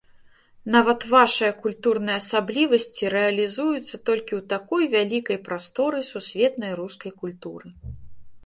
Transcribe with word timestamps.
Нават 0.75 1.03
вашыя 1.09 1.49
культурныя 1.65 2.15
асаблівасці 2.21 3.11
рэалізуюцца 3.15 3.95
толькі 4.07 4.33
ў 4.39 4.41
такой 4.55 4.83
вялікай 4.97 5.37
прасторы 5.51 5.99
сусветнай 6.11 6.71
рускай 6.81 7.11
культуры. 7.25 7.67